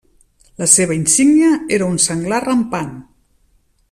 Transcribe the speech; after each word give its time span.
La 0.61 0.67
seva 0.75 0.95
insígnia 0.99 1.51
era 1.77 1.91
un 1.91 2.01
senglar 2.09 2.41
rampant. 2.47 2.91